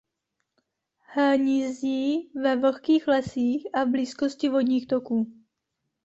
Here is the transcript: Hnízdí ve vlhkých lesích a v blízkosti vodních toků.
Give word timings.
Hnízdí 1.13 2.31
ve 2.35 2.55
vlhkých 2.55 3.07
lesích 3.07 3.67
a 3.73 3.83
v 3.83 3.89
blízkosti 3.91 4.49
vodních 4.49 4.87
toků. 4.87 5.27